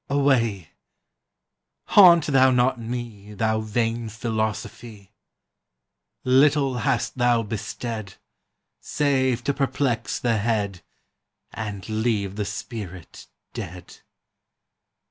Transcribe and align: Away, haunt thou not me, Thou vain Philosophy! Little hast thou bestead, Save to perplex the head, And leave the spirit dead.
Away, 0.09 0.71
haunt 1.89 2.25
thou 2.25 2.49
not 2.49 2.79
me, 2.79 3.35
Thou 3.35 3.61
vain 3.61 4.09
Philosophy! 4.09 5.13
Little 6.23 6.77
hast 6.77 7.19
thou 7.19 7.43
bestead, 7.43 8.15
Save 8.79 9.43
to 9.43 9.53
perplex 9.53 10.17
the 10.17 10.39
head, 10.39 10.81
And 11.53 11.87
leave 11.87 12.35
the 12.35 12.45
spirit 12.45 13.27
dead. 13.53 13.97